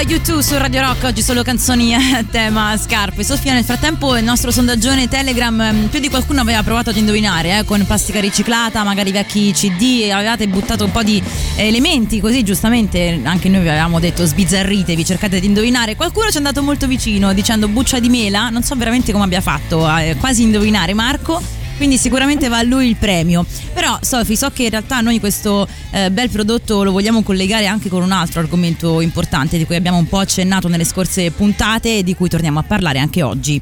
YouTube 0.00 0.42
su 0.42 0.56
Radio 0.56 0.80
Rock, 0.80 1.04
oggi 1.04 1.22
solo 1.22 1.42
canzoni 1.42 1.94
a 1.94 2.24
tema 2.30 2.76
scarpe. 2.76 3.22
Sofia, 3.22 3.52
nel 3.52 3.64
frattempo 3.64 4.16
il 4.16 4.24
nostro 4.24 4.50
sondaggione 4.50 5.08
Telegram, 5.08 5.72
mm, 5.72 5.84
più 5.86 6.00
di 6.00 6.08
qualcuno 6.08 6.40
aveva 6.40 6.62
provato 6.62 6.90
ad 6.90 6.96
indovinare, 6.96 7.58
eh, 7.58 7.64
con 7.64 7.84
plastica 7.86 8.20
riciclata, 8.20 8.82
magari 8.82 9.12
vecchi 9.12 9.52
CD, 9.52 10.10
avevate 10.10 10.48
buttato 10.48 10.84
un 10.84 10.90
po' 10.90 11.02
di 11.02 11.22
elementi, 11.56 12.20
così 12.20 12.42
giustamente 12.42 13.20
anche 13.24 13.48
noi 13.48 13.62
vi 13.62 13.68
avevamo 13.68 14.00
detto 14.00 14.24
sbizzarritevi, 14.24 15.04
cercate 15.04 15.40
di 15.40 15.46
indovinare. 15.46 15.96
Qualcuno 15.96 16.28
ci 16.28 16.34
è 16.34 16.38
andato 16.38 16.62
molto 16.62 16.86
vicino 16.86 17.32
dicendo 17.32 17.68
buccia 17.68 17.98
di 17.98 18.08
mela, 18.08 18.50
non 18.50 18.62
so 18.62 18.74
veramente 18.74 19.12
come 19.12 19.24
abbia 19.24 19.40
fatto 19.40 19.86
a 19.86 20.02
eh, 20.02 20.16
quasi 20.16 20.42
indovinare 20.42 20.94
Marco 20.94 21.63
quindi 21.76 21.96
sicuramente 21.96 22.48
va 22.48 22.58
a 22.58 22.62
lui 22.62 22.88
il 22.88 22.96
premio. 22.96 23.44
Però 23.72 23.98
Sofi, 24.00 24.36
so 24.36 24.50
che 24.50 24.64
in 24.64 24.70
realtà 24.70 25.00
noi 25.00 25.20
questo 25.20 25.66
eh, 25.92 26.10
bel 26.10 26.30
prodotto 26.30 26.82
lo 26.82 26.92
vogliamo 26.92 27.22
collegare 27.22 27.66
anche 27.66 27.88
con 27.88 28.02
un 28.02 28.12
altro 28.12 28.40
argomento 28.40 29.00
importante 29.00 29.58
di 29.58 29.64
cui 29.64 29.76
abbiamo 29.76 29.98
un 29.98 30.08
po' 30.08 30.18
accennato 30.18 30.68
nelle 30.68 30.84
scorse 30.84 31.30
puntate 31.30 31.98
e 31.98 32.02
di 32.02 32.14
cui 32.14 32.28
torniamo 32.28 32.58
a 32.58 32.64
parlare 32.66 32.98
anche 32.98 33.22
oggi. 33.22 33.60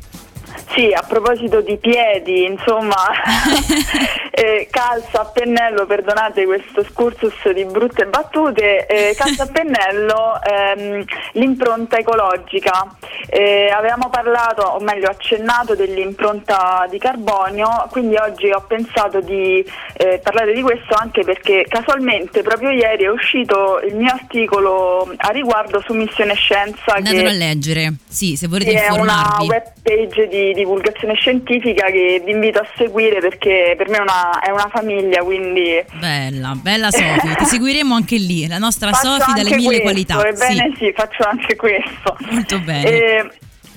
Sì, 0.74 0.90
a 0.94 1.04
proposito 1.06 1.60
di 1.60 1.76
piedi, 1.76 2.44
insomma, 2.44 2.96
eh, 4.34 4.66
calza 4.70 5.20
a 5.20 5.24
pennello, 5.26 5.84
perdonate 5.84 6.46
questo 6.46 6.82
scursus 6.82 7.50
di 7.52 7.66
brutte 7.66 8.06
battute, 8.06 8.86
eh, 8.86 9.14
calza 9.16 9.42
a 9.42 9.46
pennello 9.46 10.40
ehm, 10.42 11.04
l'impronta 11.32 11.98
ecologica. 11.98 12.96
Eh, 13.28 13.68
avevamo 13.70 14.08
parlato, 14.08 14.62
o 14.62 14.80
meglio 14.80 15.08
accennato, 15.08 15.74
dell'impronta 15.74 16.86
di 16.88 16.98
carbonio, 16.98 17.88
quindi 17.90 18.16
oggi 18.16 18.50
ho 18.50 18.64
pensato 18.66 19.20
di 19.20 19.64
eh, 19.94 20.18
parlare 20.22 20.54
di 20.54 20.62
questo 20.62 20.94
anche 20.94 21.22
perché 21.24 21.66
casualmente 21.68 22.42
proprio 22.42 22.70
ieri 22.70 23.04
è 23.04 23.10
uscito 23.10 23.80
il 23.84 23.94
mio 23.94 24.12
articolo 24.12 25.12
a 25.14 25.28
riguardo 25.28 25.82
su 25.84 25.92
Missione 25.92 26.34
Scienza. 26.34 26.94
Andatelo 26.94 27.28
a 27.28 27.32
leggere, 27.32 27.94
sì, 28.08 28.36
se 28.36 28.48
volete 28.48 28.72
è 28.72 28.90
una 28.90 29.12
informarvi. 29.12 29.46
web 29.48 29.72
page 29.82 30.28
di 30.28 30.52
divulgazione 30.54 31.14
scientifica 31.14 31.86
che 31.86 32.22
vi 32.24 32.30
invito 32.30 32.60
a 32.60 32.66
seguire 32.76 33.20
perché 33.20 33.74
per 33.76 33.88
me 33.88 33.98
è 33.98 34.00
una, 34.00 34.21
è 34.42 34.50
una 34.50 34.68
famiglia, 34.72 35.22
quindi 35.22 35.82
Bella, 35.98 36.52
bella 36.54 36.90
Sofi, 36.90 37.34
ti 37.36 37.44
seguiremo 37.44 37.94
anche 37.94 38.16
lì, 38.16 38.46
la 38.46 38.58
nostra 38.58 38.92
Sofi 38.92 39.32
dalle 39.34 39.50
mille 39.56 39.80
questo, 39.80 39.82
qualità. 39.82 40.26
Ebbene 40.26 40.72
Sì, 40.76 40.84
sì. 40.86 40.92
faccio 40.94 41.24
anche 41.24 41.56
questo. 41.56 42.16
molto 42.30 42.58
bene. 42.60 43.30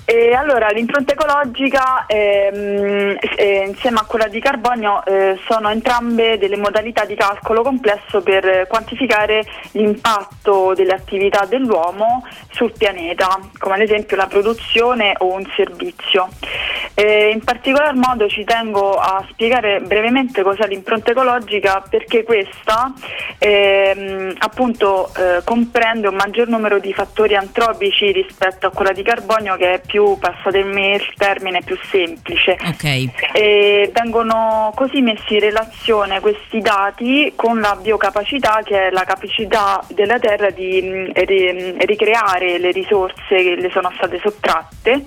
Eh, 0.08 0.34
allora 0.34 0.68
l'impronta 0.68 1.14
ecologica 1.14 2.06
ehm, 2.06 3.18
eh, 3.34 3.64
insieme 3.66 3.98
a 3.98 4.04
quella 4.04 4.28
di 4.28 4.38
carbonio 4.38 5.04
eh, 5.04 5.36
sono 5.48 5.68
entrambe 5.68 6.38
delle 6.38 6.56
modalità 6.56 7.04
di 7.04 7.16
calcolo 7.16 7.62
complesso 7.62 8.22
per 8.22 8.68
quantificare 8.68 9.44
l'impatto 9.72 10.74
delle 10.76 10.92
attività 10.92 11.44
dell'uomo 11.44 12.24
sul 12.52 12.70
pianeta, 12.70 13.36
come 13.58 13.74
ad 13.74 13.80
esempio 13.80 14.16
la 14.16 14.28
produzione 14.28 15.12
o 15.18 15.32
un 15.32 15.44
servizio. 15.56 16.28
In 16.98 17.44
particolar 17.44 17.94
modo 17.94 18.26
ci 18.26 18.42
tengo 18.44 18.94
a 18.94 19.22
spiegare 19.30 19.80
brevemente 19.80 20.42
cos'è 20.42 20.66
l'impronta 20.66 21.10
ecologica 21.10 21.84
perché 21.86 22.22
questa 22.24 22.90
ehm, 23.38 24.34
appunto 24.38 25.12
eh, 25.14 25.42
comprende 25.44 26.08
un 26.08 26.14
maggior 26.14 26.48
numero 26.48 26.78
di 26.78 26.94
fattori 26.94 27.36
antropici 27.36 28.12
rispetto 28.12 28.66
a 28.66 28.70
quella 28.70 28.92
di 28.92 29.02
carbonio 29.02 29.56
che 29.56 29.74
è 29.74 29.80
più, 29.80 29.95
passatemi 30.18 30.94
il 30.94 31.12
termine, 31.16 31.60
più 31.64 31.76
semplice. 31.90 32.56
Ok, 32.66 33.08
E 33.32 33.90
vengono 33.92 34.72
così 34.74 35.00
messi 35.00 35.34
in 35.34 35.40
relazione 35.40 36.20
questi 36.20 36.60
dati 36.60 37.32
con 37.36 37.60
la 37.60 37.76
biocapacità 37.80 38.60
che 38.64 38.88
è 38.88 38.90
la 38.90 39.04
capacità 39.04 39.82
della 39.88 40.18
Terra 40.18 40.50
di 40.50 40.82
mh, 40.82 41.12
ri- 41.24 41.76
ricreare 41.86 42.58
le 42.58 42.70
risorse 42.70 43.14
che 43.28 43.56
le 43.56 43.70
sono 43.70 43.90
state 43.96 44.20
sottratte 44.22 45.04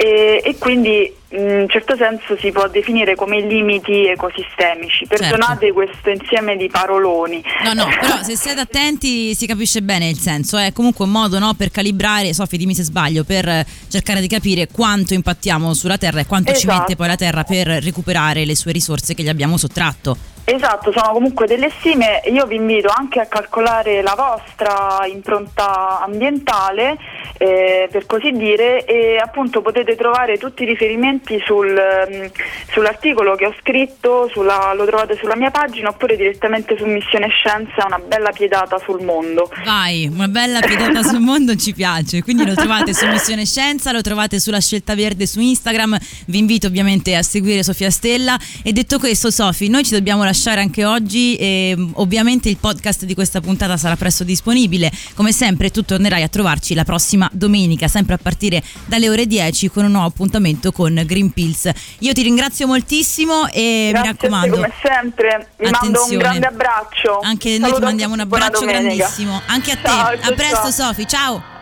e, 0.00 0.40
e 0.44 0.56
quindi 0.58 1.12
in 1.30 1.40
un 1.62 1.68
certo 1.68 1.96
senso 1.96 2.36
si 2.38 2.52
può 2.52 2.68
definire 2.68 3.16
come 3.16 3.40
limiti 3.40 4.06
ecosistemici. 4.06 5.08
Perdonate 5.08 5.72
questo 5.72 6.10
insieme 6.10 6.56
di 6.56 6.68
paroloni. 6.68 7.42
no 7.64 7.72
no, 7.72 7.88
però 8.00 8.22
se 8.22 8.36
siete 8.36 8.60
attenti 8.60 9.34
si 9.34 9.44
capisce 9.44 9.82
bene 9.82 10.08
il 10.08 10.18
senso, 10.18 10.56
è 10.56 10.72
comunque 10.72 11.04
un 11.04 11.10
modo 11.10 11.40
no, 11.40 11.54
per 11.54 11.72
calibrare, 11.72 12.32
Sofi 12.32 12.56
dimmi 12.56 12.76
se 12.76 12.84
sbaglio, 12.84 13.24
per 13.24 13.48
eh, 13.48 13.66
cercare 13.88 14.20
di 14.20 14.28
capire 14.28 14.68
quanto 14.68 15.14
impattiamo 15.14 15.74
sulla 15.74 15.98
Terra 15.98 16.20
e 16.20 16.26
quanto 16.26 16.52
ci 16.52 16.58
Esatto. 16.58 16.78
mette 16.78 16.94
poi 16.94 17.08
la 17.08 17.16
Terra 17.16 17.42
per 17.42 17.66
recuperare 17.66 18.44
le 18.44 18.54
sue 18.54 18.70
risorse 18.70 19.14
che 19.14 19.24
gli 19.24 19.28
abbiamo 19.28 19.56
sottratto. 19.56 20.16
Esatto, 20.50 20.90
sono 20.92 21.12
comunque 21.12 21.46
delle 21.46 21.70
stime, 21.78 22.22
io 22.24 22.46
vi 22.46 22.56
invito 22.56 22.88
anche 22.88 23.20
a 23.20 23.26
calcolare 23.26 24.00
la 24.00 24.14
vostra 24.16 25.04
impronta 25.04 26.00
ambientale, 26.00 26.96
eh, 27.36 27.86
per 27.92 28.06
così 28.06 28.30
dire, 28.32 28.86
e 28.86 29.18
appunto 29.18 29.60
potete 29.60 29.94
trovare 29.94 30.38
tutti 30.38 30.62
i 30.62 30.66
riferimenti 30.66 31.38
sul, 31.44 31.76
ehm, 31.76 32.30
sull'articolo 32.72 33.34
che 33.34 33.44
ho 33.44 33.54
scritto, 33.60 34.26
sulla- 34.32 34.72
lo 34.74 34.86
trovate 34.86 35.18
sulla 35.20 35.36
mia 35.36 35.50
pagina 35.50 35.90
oppure 35.90 36.16
direttamente 36.16 36.78
su 36.78 36.86
Missione 36.86 37.28
Scienza, 37.28 37.84
una 37.84 37.98
bella 37.98 38.30
piedata 38.30 38.78
sul 38.78 39.02
mondo. 39.04 39.50
Vai, 39.66 40.06
una 40.10 40.28
bella 40.28 40.60
piedata 40.60 41.02
sul 41.02 41.20
mondo 41.20 41.56
ci 41.56 41.74
piace, 41.74 42.22
quindi 42.22 42.46
lo 42.46 42.54
trovate 42.54 42.94
su 42.94 43.06
Missione 43.06 43.44
Scienza, 43.44 43.92
lo 43.92 44.00
trovate 44.00 44.40
sulla 44.40 44.60
Scelta 44.60 44.94
Verde 44.94 45.26
su 45.26 45.40
Instagram, 45.40 45.98
vi 46.28 46.38
invito 46.38 46.68
ovviamente 46.68 47.14
a 47.14 47.22
seguire 47.22 47.62
Sofia 47.62 47.90
Stella. 47.90 48.38
E 48.62 48.72
detto 48.72 48.98
questo 48.98 49.30
Sofi, 49.30 49.68
noi 49.68 49.84
ci 49.84 49.92
dobbiamo 49.92 50.20
lasciare 50.24 50.36
anche 50.46 50.84
oggi 50.84 51.36
e 51.36 51.74
mm, 51.76 51.90
ovviamente 51.94 52.48
il 52.48 52.56
podcast 52.56 53.04
di 53.04 53.14
questa 53.14 53.40
puntata 53.40 53.76
sarà 53.76 53.96
presto 53.96 54.24
disponibile, 54.24 54.90
come 55.14 55.32
sempre 55.32 55.70
tu 55.70 55.82
tornerai 55.84 56.22
a 56.22 56.28
trovarci 56.28 56.74
la 56.74 56.84
prossima 56.84 57.28
domenica, 57.32 57.88
sempre 57.88 58.14
a 58.14 58.18
partire 58.18 58.62
dalle 58.86 59.08
ore 59.08 59.26
10 59.26 59.68
con 59.70 59.84
un 59.84 59.90
nuovo 59.92 60.06
appuntamento 60.06 60.72
con 60.72 61.02
Green 61.04 61.30
Pills. 61.32 61.70
Io 62.00 62.12
ti 62.12 62.22
ringrazio 62.22 62.66
moltissimo 62.66 63.46
e 63.48 63.88
Grazie 63.90 63.92
mi 63.92 63.96
a 63.96 64.02
te 64.02 64.08
raccomando. 64.10 64.54
come 64.54 64.72
sempre, 64.82 65.48
vi 65.58 65.64
mando 65.70 65.78
un 65.88 65.94
Attenzione. 65.94 66.16
grande 66.22 66.46
abbraccio. 66.46 67.18
Anche 67.22 67.50
noi 67.50 67.58
Saluto 67.60 67.76
ti 67.78 67.82
a 67.82 67.86
mandiamo 67.86 68.14
un 68.14 68.20
abbraccio 68.20 68.64
grandissimo. 68.64 69.42
Anche 69.46 69.72
a 69.72 69.76
te. 69.76 69.88
Ciao, 69.88 70.06
a 70.08 70.18
ciao, 70.18 70.34
presto, 70.34 70.56
ciao. 70.56 70.70
Sofi. 70.70 71.06
Ciao. 71.06 71.57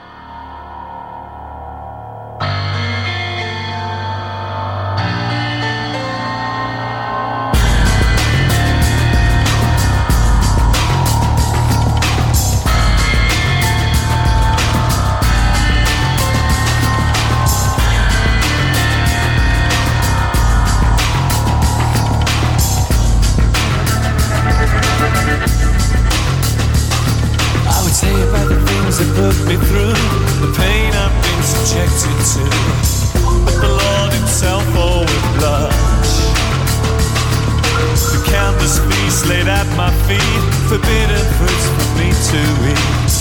To 42.33 42.39
eat. 42.39 43.13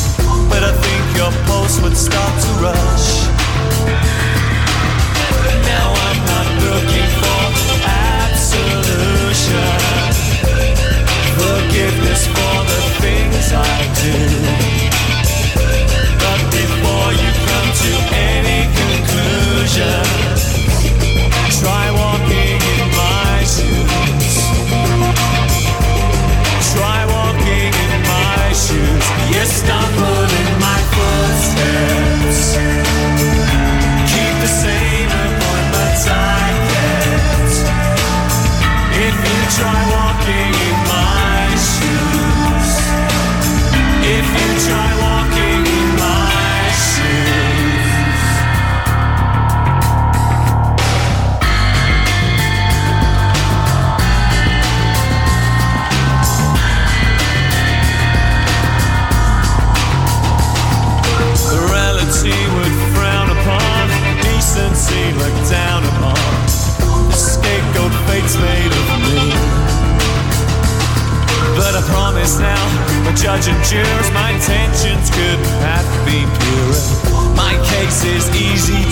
But 0.50 0.64
I 0.64 0.74
think 0.74 1.04
your 1.18 1.32
pulse 1.46 1.80
would 1.82 1.96
start 1.96 2.34
to 2.42 2.52
rush. 2.66 3.28
Now 5.70 5.88
I'm 6.08 6.20
not 6.26 6.48
looking 6.66 7.25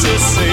to 0.03 0.19
see. 0.19 0.52